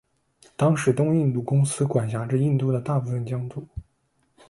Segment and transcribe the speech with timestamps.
[0.57, 3.67] 当时的东印度公司管辖着印度的大部分疆土。